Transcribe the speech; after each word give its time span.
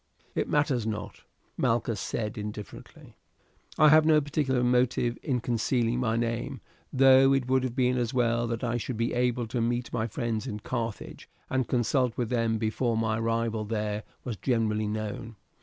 "It 0.33 0.49
matters 0.49 0.87
not," 0.87 1.21
Malchus 1.57 1.99
said 1.99 2.35
indifferently; 2.35 3.17
"I 3.77 3.89
have 3.89 4.03
no 4.03 4.19
particular 4.19 4.63
motive 4.63 5.15
in 5.21 5.41
concealing 5.41 5.99
my 5.99 6.15
name, 6.17 6.59
though 6.91 7.33
it 7.35 7.47
would 7.47 7.63
have 7.63 7.75
been 7.75 7.97
as 7.99 8.11
well 8.11 8.47
that 8.47 8.63
I 8.63 8.77
should 8.77 8.97
be 8.97 9.13
able 9.13 9.45
to 9.45 9.61
meet 9.61 9.93
my 9.93 10.07
friends 10.07 10.47
in 10.47 10.61
Carthage 10.61 11.29
and 11.51 11.67
consult 11.67 12.17
with 12.17 12.29
them 12.31 12.57
before 12.57 12.97
my 12.97 13.19
arrival 13.19 13.63
there 13.63 14.01
was 14.23 14.37
generally 14.37 14.87
known. 14.87 15.35